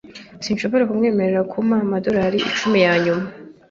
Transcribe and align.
Sinshobora 0.43 0.87
kukwemerera 0.89 1.47
kumpa 1.51 1.75
amadorari 1.83 2.37
icumi 2.49 2.77
yanyuma. 2.85 3.25